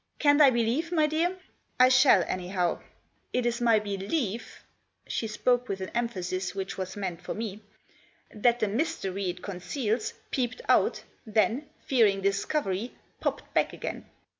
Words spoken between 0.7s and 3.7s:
my dear? I shall, anyhow. It is